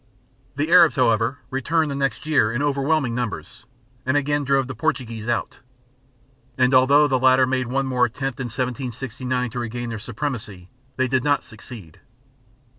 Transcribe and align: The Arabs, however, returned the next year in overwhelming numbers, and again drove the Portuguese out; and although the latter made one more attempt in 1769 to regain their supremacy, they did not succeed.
The 0.55 0.71
Arabs, 0.71 0.95
however, 0.95 1.37
returned 1.51 1.91
the 1.91 1.95
next 1.95 2.25
year 2.25 2.51
in 2.51 2.63
overwhelming 2.63 3.13
numbers, 3.13 3.65
and 4.03 4.17
again 4.17 4.43
drove 4.43 4.65
the 4.67 4.73
Portuguese 4.73 5.27
out; 5.27 5.59
and 6.57 6.73
although 6.73 7.07
the 7.07 7.19
latter 7.19 7.45
made 7.45 7.67
one 7.67 7.85
more 7.85 8.05
attempt 8.05 8.39
in 8.39 8.45
1769 8.45 9.51
to 9.51 9.59
regain 9.59 9.89
their 9.89 9.99
supremacy, 9.99 10.69
they 10.95 11.07
did 11.07 11.23
not 11.23 11.43
succeed. 11.43 11.99